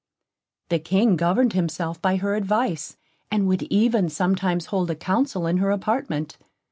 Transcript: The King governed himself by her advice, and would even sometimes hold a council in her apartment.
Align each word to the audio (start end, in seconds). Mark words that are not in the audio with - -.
The 0.69 0.79
King 0.79 1.15
governed 1.15 1.53
himself 1.53 2.01
by 2.01 2.15
her 2.15 2.33
advice, 2.33 2.97
and 3.29 3.47
would 3.47 3.61
even 3.69 4.09
sometimes 4.09 4.65
hold 4.65 4.89
a 4.89 4.95
council 4.95 5.45
in 5.45 5.57
her 5.57 5.69
apartment. 5.69 6.37